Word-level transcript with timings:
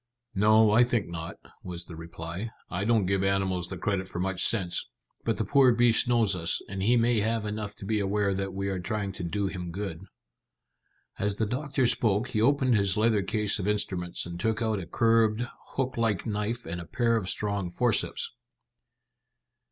"No, 0.33 0.71
I 0.71 0.83
think 0.83 1.09
not," 1.09 1.35
was 1.61 1.85
the 1.85 1.95
reply. 1.95 2.49
"I 2.71 2.85
don't 2.85 3.05
give 3.05 3.23
animals 3.23 3.67
the 3.67 3.77
credit 3.77 4.07
for 4.07 4.17
much 4.19 4.43
sense, 4.43 4.89
but 5.25 5.37
the 5.37 5.45
poor 5.45 5.71
beast 5.73 6.07
knows 6.07 6.35
us, 6.35 6.59
and 6.67 6.81
he 6.81 6.97
may 6.97 7.19
have 7.19 7.45
enough 7.45 7.75
to 7.75 7.85
be 7.85 7.99
aware 7.99 8.33
that 8.33 8.51
we 8.51 8.67
are 8.69 8.79
trying 8.79 9.11
to 9.11 9.23
do 9.23 9.45
him 9.45 9.69
good." 9.71 10.01
As 11.19 11.35
the 11.35 11.45
doctor 11.45 11.85
spoke 11.85 12.29
he 12.29 12.41
opened 12.41 12.73
his 12.73 12.97
leather 12.97 13.21
case 13.21 13.59
of 13.59 13.67
instruments, 13.67 14.25
and 14.25 14.39
took 14.39 14.59
out 14.59 14.79
a 14.79 14.87
curved, 14.87 15.43
hook 15.75 15.97
like 15.97 16.25
knife 16.25 16.65
and 16.65 16.81
a 16.81 16.85
pair 16.85 17.15
of 17.15 17.29
strong 17.29 17.69
forceps. 17.69 18.31